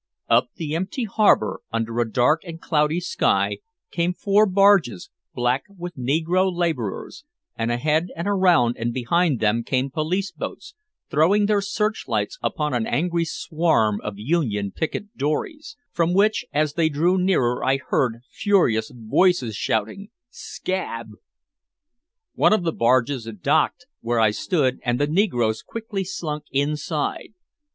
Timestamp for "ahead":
7.71-8.07